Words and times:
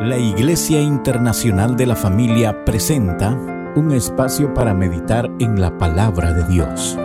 La 0.00 0.16
Iglesia 0.16 0.80
Internacional 0.80 1.76
de 1.76 1.84
la 1.84 1.96
Familia 1.96 2.64
presenta 2.64 3.32
un 3.74 3.90
espacio 3.90 4.54
para 4.54 4.72
meditar 4.72 5.28
en 5.40 5.60
la 5.60 5.76
palabra 5.76 6.32
de 6.32 6.46
Dios. 6.46 6.96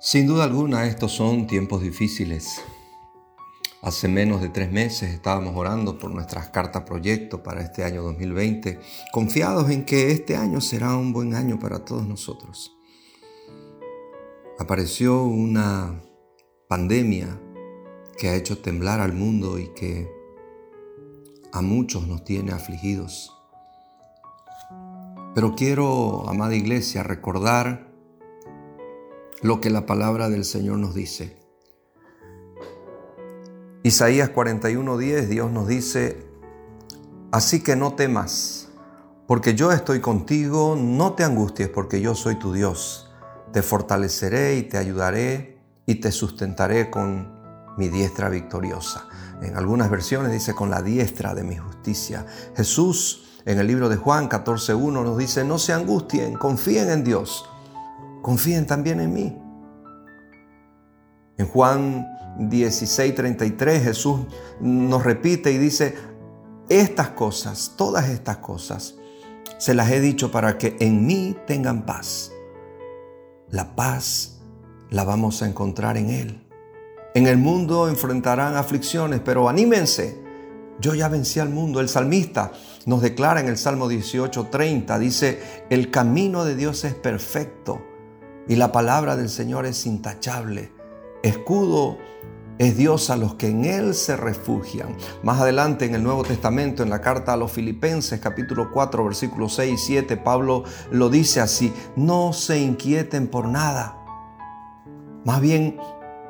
Sin 0.00 0.26
duda 0.26 0.44
alguna 0.44 0.86
estos 0.86 1.12
son 1.12 1.46
tiempos 1.46 1.82
difíciles. 1.82 2.62
Hace 3.82 4.08
menos 4.08 4.40
de 4.40 4.48
tres 4.48 4.72
meses 4.72 5.12
estábamos 5.12 5.54
orando 5.54 5.98
por 5.98 6.10
nuestras 6.10 6.48
cartas 6.48 6.84
proyecto 6.84 7.42
para 7.42 7.60
este 7.60 7.84
año 7.84 8.02
2020, 8.02 8.80
confiados 9.12 9.68
en 9.68 9.84
que 9.84 10.10
este 10.10 10.36
año 10.36 10.62
será 10.62 10.96
un 10.96 11.12
buen 11.12 11.34
año 11.34 11.58
para 11.58 11.84
todos 11.84 12.06
nosotros. 12.06 12.74
Apareció 14.58 15.22
una 15.24 16.00
pandemia 16.66 17.38
que 18.18 18.28
ha 18.28 18.34
hecho 18.34 18.58
temblar 18.58 19.00
al 19.00 19.12
mundo 19.12 19.58
y 19.58 19.68
que 19.68 20.12
a 21.52 21.62
muchos 21.62 22.06
nos 22.06 22.24
tiene 22.24 22.52
afligidos. 22.52 23.34
Pero 25.34 25.54
quiero, 25.54 26.28
amada 26.28 26.56
iglesia, 26.56 27.02
recordar 27.04 27.88
lo 29.40 29.60
que 29.60 29.70
la 29.70 29.86
palabra 29.86 30.28
del 30.28 30.44
Señor 30.44 30.78
nos 30.78 30.94
dice. 30.94 31.38
Isaías 33.84 34.30
41:10, 34.30 35.28
Dios 35.28 35.52
nos 35.52 35.68
dice, 35.68 36.26
así 37.30 37.62
que 37.62 37.76
no 37.76 37.94
temas, 37.94 38.68
porque 39.28 39.54
yo 39.54 39.70
estoy 39.70 40.00
contigo, 40.00 40.76
no 40.76 41.12
te 41.12 41.22
angusties, 41.22 41.68
porque 41.68 42.00
yo 42.00 42.16
soy 42.16 42.34
tu 42.34 42.52
Dios. 42.52 43.10
Te 43.52 43.62
fortaleceré 43.62 44.56
y 44.56 44.64
te 44.64 44.76
ayudaré 44.76 45.58
y 45.86 45.96
te 45.96 46.10
sustentaré 46.10 46.90
con 46.90 47.37
mi 47.78 47.88
diestra 47.88 48.28
victoriosa. 48.28 49.06
En 49.40 49.56
algunas 49.56 49.88
versiones 49.88 50.32
dice 50.32 50.54
con 50.54 50.68
la 50.68 50.82
diestra 50.82 51.34
de 51.34 51.44
mi 51.44 51.56
justicia. 51.56 52.26
Jesús 52.56 53.24
en 53.46 53.58
el 53.58 53.66
libro 53.66 53.88
de 53.88 53.96
Juan 53.96 54.28
14.1 54.28 54.92
nos 54.92 55.16
dice, 55.16 55.44
no 55.44 55.58
se 55.58 55.72
angustien, 55.72 56.34
confíen 56.34 56.90
en 56.90 57.04
Dios, 57.04 57.48
confíen 58.20 58.66
también 58.66 59.00
en 59.00 59.14
mí. 59.14 59.38
En 61.38 61.46
Juan 61.46 62.06
16.33 62.40 63.82
Jesús 63.82 64.20
nos 64.60 65.04
repite 65.04 65.52
y 65.52 65.58
dice, 65.58 65.94
estas 66.68 67.10
cosas, 67.10 67.74
todas 67.76 68.08
estas 68.08 68.38
cosas, 68.38 68.96
se 69.58 69.74
las 69.74 69.90
he 69.90 70.00
dicho 70.00 70.30
para 70.30 70.58
que 70.58 70.76
en 70.80 71.06
mí 71.06 71.36
tengan 71.46 71.86
paz. 71.86 72.32
La 73.48 73.74
paz 73.76 74.40
la 74.90 75.04
vamos 75.04 75.42
a 75.42 75.48
encontrar 75.48 75.96
en 75.96 76.10
Él. 76.10 76.47
En 77.18 77.26
el 77.26 77.36
mundo 77.36 77.88
enfrentarán 77.88 78.54
aflicciones, 78.54 79.20
pero 79.24 79.48
anímense. 79.48 80.22
Yo 80.78 80.94
ya 80.94 81.08
vencí 81.08 81.40
al 81.40 81.48
mundo. 81.48 81.80
El 81.80 81.88
salmista 81.88 82.52
nos 82.86 83.02
declara 83.02 83.40
en 83.40 83.48
el 83.48 83.58
Salmo 83.58 83.90
18:30, 83.90 85.00
dice, 85.00 85.42
el 85.68 85.90
camino 85.90 86.44
de 86.44 86.54
Dios 86.54 86.84
es 86.84 86.94
perfecto 86.94 87.82
y 88.46 88.54
la 88.54 88.70
palabra 88.70 89.16
del 89.16 89.30
Señor 89.30 89.66
es 89.66 89.84
intachable. 89.84 90.70
Escudo 91.24 91.98
es 92.56 92.76
Dios 92.76 93.10
a 93.10 93.16
los 93.16 93.34
que 93.34 93.48
en 93.48 93.64
Él 93.64 93.94
se 93.94 94.16
refugian. 94.16 94.96
Más 95.24 95.40
adelante 95.40 95.86
en 95.86 95.96
el 95.96 96.04
Nuevo 96.04 96.22
Testamento, 96.22 96.84
en 96.84 96.90
la 96.90 97.00
carta 97.00 97.32
a 97.32 97.36
los 97.36 97.50
Filipenses, 97.50 98.20
capítulo 98.20 98.70
4, 98.72 99.04
versículos 99.04 99.54
6 99.54 99.74
y 99.74 99.76
7, 99.76 100.16
Pablo 100.18 100.62
lo 100.92 101.10
dice 101.10 101.40
así, 101.40 101.72
no 101.96 102.32
se 102.32 102.60
inquieten 102.60 103.26
por 103.26 103.48
nada. 103.48 103.96
Más 105.24 105.40
bien, 105.40 105.78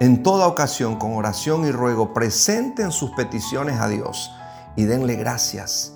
en 0.00 0.22
toda 0.22 0.46
ocasión, 0.46 0.96
con 0.96 1.14
oración 1.16 1.66
y 1.66 1.72
ruego, 1.72 2.14
presenten 2.14 2.92
sus 2.92 3.10
peticiones 3.12 3.80
a 3.80 3.88
Dios 3.88 4.30
y 4.76 4.84
denle 4.84 5.16
gracias. 5.16 5.94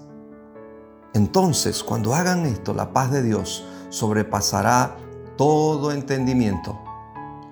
Entonces, 1.15 1.83
cuando 1.83 2.15
hagan 2.15 2.47
esto, 2.47 2.75
la 2.75 2.93
paz 2.93 3.13
de 3.13 3.23
Dios 3.23 3.65
sobrepasará 3.91 4.97
todo 5.37 5.93
entendimiento 5.93 6.81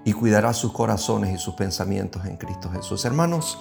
y 0.05 0.13
cuidará 0.13 0.53
sus 0.53 0.73
corazones 0.73 1.35
y 1.35 1.39
sus 1.39 1.55
pensamientos 1.55 2.25
en 2.25 2.37
Cristo 2.37 2.71
Jesús. 2.71 3.05
Hermanos, 3.05 3.59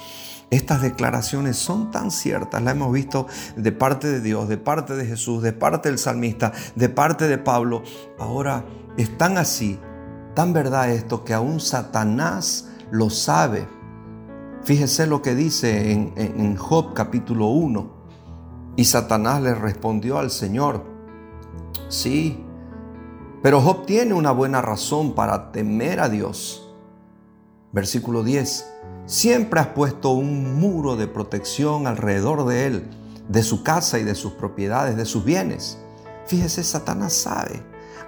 estas 0.49 0.81
declaraciones 0.81 1.57
son 1.57 1.91
tan 1.91 2.09
ciertas, 2.09 2.63
las 2.63 2.73
hemos 2.73 2.91
visto 2.91 3.27
de 3.55 3.71
parte 3.71 4.07
de 4.07 4.21
Dios, 4.21 4.49
de 4.49 4.57
parte 4.57 4.95
de 4.95 5.05
Jesús, 5.05 5.43
de 5.43 5.53
parte 5.53 5.89
del 5.89 5.99
salmista, 5.99 6.53
de 6.75 6.89
parte 6.89 7.27
de 7.27 7.37
Pablo. 7.37 7.83
Ahora 8.17 8.65
están 8.97 9.37
así, 9.37 9.79
tan 10.33 10.53
verdad 10.53 10.89
esto 10.89 11.23
que 11.23 11.33
aún 11.33 11.59
Satanás 11.59 12.69
lo 12.91 13.09
sabe. 13.09 13.67
Fíjese 14.63 15.07
lo 15.07 15.21
que 15.21 15.35
dice 15.35 15.91
en, 15.91 16.55
Job 16.55 16.93
capítulo 16.93 17.47
1. 17.47 17.99
Y 18.75 18.85
Satanás 18.85 19.41
le 19.41 19.55
respondió 19.55 20.19
al 20.19 20.31
Señor, 20.31 20.85
sí, 21.89 22.45
pero 23.41 23.61
Job 23.61 23.85
tiene 23.85 24.13
una 24.13 24.31
buena 24.31 24.61
razón 24.61 25.15
para 25.15 25.51
temer 25.51 25.99
a 25.99 26.07
Dios. 26.07 26.73
Versículo 27.71 28.23
10. 28.23 28.65
Siempre 29.05 29.59
has 29.59 29.67
puesto 29.67 30.11
un 30.11 30.59
muro 30.59 30.95
de 30.95 31.07
protección 31.07 31.87
alrededor 31.87 32.45
de 32.45 32.67
él, 32.67 32.89
de 33.27 33.43
su 33.43 33.63
casa 33.63 33.99
y 33.99 34.03
de 34.03 34.15
sus 34.15 34.33
propiedades, 34.33 34.95
de 34.95 35.05
sus 35.05 35.25
bienes. 35.25 35.77
Fíjese, 36.27 36.63
Satanás 36.63 37.13
sabe 37.13 37.63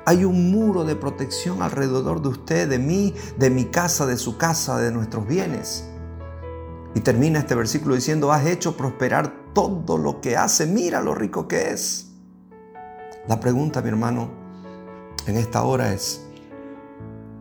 hay 0.06 0.26
un 0.26 0.52
muro 0.52 0.84
de 0.84 0.96
protección 0.96 1.62
alrededor 1.62 2.22
de 2.22 2.30
usted, 2.30 2.70
de 2.70 2.80
mí, 2.80 3.14
de 3.38 3.50
mi 3.50 3.66
casa, 3.66 4.06
de 4.06 4.18
su 4.18 4.38
casa, 4.38 4.78
de 4.78 4.92
nuestros 4.92 5.28
bienes. 5.28 5.88
Y 6.94 7.02
termina 7.02 7.40
este 7.40 7.56
versículo 7.56 7.96
diciendo, 7.96 8.32
has 8.32 8.46
hecho 8.46 8.76
prosperar 8.76 9.54
todo 9.54 9.98
lo 9.98 10.22
que 10.22 10.36
hace, 10.36 10.66
mira 10.66 11.02
lo 11.02 11.16
rico 11.16 11.48
que 11.48 11.72
es. 11.72 12.12
La 13.28 13.40
pregunta, 13.40 13.82
mi 13.82 13.90
hermano, 13.90 14.30
en 15.28 15.38
esta 15.38 15.64
hora 15.64 15.94
es, 15.94 16.26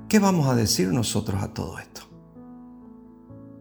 ¿qué 0.09 0.19
vamos 0.19 0.49
a 0.49 0.55
decir 0.55 0.89
nosotros 0.89 1.43
a 1.43 1.53
todo 1.53 1.79
esto? 1.79 2.03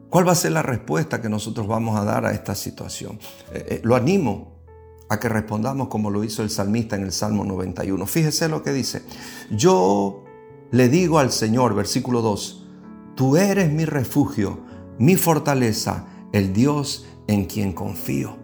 ¿Cuál 0.09 0.27
va 0.27 0.31
a 0.31 0.35
ser 0.35 0.51
la 0.51 0.63
respuesta 0.63 1.21
que 1.21 1.29
nosotros 1.29 1.67
vamos 1.67 1.97
a 1.99 2.03
dar 2.03 2.25
a 2.25 2.31
esta 2.31 2.55
situación? 2.55 3.19
Eh, 3.53 3.65
eh, 3.69 3.81
lo 3.83 3.95
animo 3.95 4.58
a 5.09 5.19
que 5.19 5.27
respondamos 5.27 5.87
como 5.87 6.11
lo 6.11 6.23
hizo 6.23 6.43
el 6.43 6.51
salmista 6.51 6.95
en 6.95 7.03
el 7.03 7.11
Salmo 7.11 7.43
91. 7.43 8.05
Fíjese 8.05 8.47
lo 8.47 8.61
que 8.61 8.71
dice. 8.71 9.01
Yo 9.49 10.23
le 10.71 10.87
digo 10.87 11.17
al 11.17 11.31
Señor, 11.31 11.73
versículo 11.73 12.21
2, 12.21 12.67
tú 13.15 13.35
eres 13.35 13.71
mi 13.71 13.85
refugio, 13.85 14.59
mi 14.99 15.15
fortaleza, 15.15 16.05
el 16.31 16.53
Dios 16.53 17.07
en 17.27 17.45
quien 17.45 17.73
confío. 17.73 18.37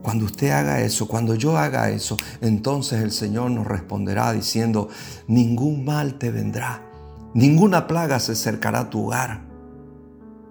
Cuando 0.00 0.26
usted 0.26 0.50
haga 0.50 0.80
eso, 0.82 1.08
cuando 1.08 1.34
yo 1.34 1.58
haga 1.58 1.90
eso, 1.90 2.16
entonces 2.40 3.02
el 3.02 3.10
Señor 3.10 3.50
nos 3.50 3.66
responderá 3.66 4.32
diciendo, 4.32 4.88
ningún 5.26 5.84
mal 5.84 6.18
te 6.18 6.30
vendrá, 6.30 6.88
ninguna 7.34 7.88
plaga 7.88 8.20
se 8.20 8.32
acercará 8.32 8.80
a 8.80 8.90
tu 8.90 9.06
hogar. 9.06 9.44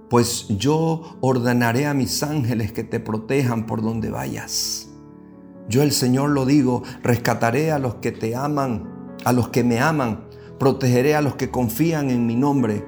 Pues 0.10 0.48
yo 0.50 1.18
ordenaré 1.22 1.86
a 1.86 1.94
mis 1.94 2.22
ángeles 2.24 2.74
que 2.74 2.84
te 2.84 3.00
protejan 3.00 3.66
por 3.66 3.82
donde 3.82 4.10
vayas. 4.10 4.90
Yo 5.68 5.82
el 5.82 5.92
Señor 5.92 6.30
lo 6.30 6.46
digo, 6.46 6.84
rescataré 7.02 7.72
a 7.72 7.80
los 7.80 7.96
que 7.96 8.12
te 8.12 8.36
aman, 8.36 9.16
a 9.24 9.34
los 9.34 9.50
que 9.50 9.64
me 9.64 9.80
aman, 9.80 10.26
protegeré 10.60 11.16
a 11.16 11.22
los 11.22 11.36
que 11.36 11.50
confían 11.50 12.10
en 12.10 12.28
mi 12.28 12.36
nombre. 12.36 12.86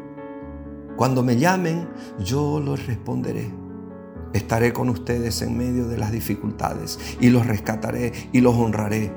Cuando 0.96 1.24
me 1.24 1.38
llamen, 1.38 1.88
yo 2.20 2.60
los 2.60 2.86
responderé. 2.86 3.52
Estaré 4.34 4.74
con 4.74 4.90
ustedes 4.90 5.42
en 5.42 5.58
medio 5.58 5.88
de 5.88 5.98
las 5.98 6.12
dificultades 6.12 7.00
y 7.20 7.30
los 7.30 7.48
rescataré 7.48 8.14
y 8.32 8.42
los 8.42 8.56
honraré. 8.56 9.12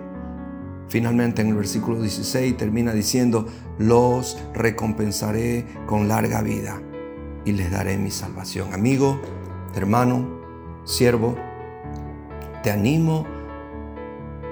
Finalmente 0.88 1.42
en 1.42 1.48
el 1.48 1.54
versículo 1.54 2.00
16 2.00 2.56
termina 2.56 2.92
diciendo, 2.92 3.46
los 3.78 4.38
recompensaré 4.54 5.66
con 5.86 6.08
larga 6.08 6.42
vida 6.42 6.80
y 7.44 7.52
les 7.52 7.70
daré 7.70 7.98
mi 7.98 8.10
salvación. 8.10 8.72
Amigo, 8.72 9.20
hermano, 9.74 10.26
siervo, 10.84 11.36
te 12.62 12.70
animo 12.70 13.26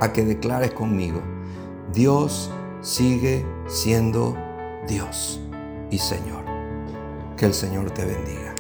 a 0.01 0.13
que 0.13 0.25
declares 0.25 0.73
conmigo, 0.73 1.21
Dios 1.93 2.51
sigue 2.81 3.45
siendo 3.67 4.37
Dios 4.87 5.41
y 5.91 5.99
Señor. 5.99 6.45
Que 7.37 7.47
el 7.47 7.55
Señor 7.55 7.91
te 7.91 8.05
bendiga. 8.05 8.58